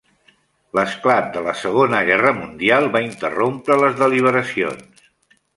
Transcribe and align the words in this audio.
L'esclat 0.77 1.27
de 1.35 1.43
la 1.49 1.53
II 1.59 1.99
Guerra 2.09 2.33
Mundial 2.39 2.89
va 2.97 3.05
interrompre 3.11 3.81
les 3.85 3.97
deliberacions. 4.03 5.07